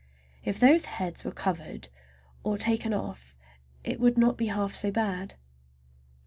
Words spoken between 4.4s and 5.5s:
half so bad.